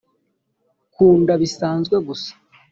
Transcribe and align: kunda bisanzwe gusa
kunda 0.93 1.31
bisanzwe 1.41 1.95
gusa 2.07 2.31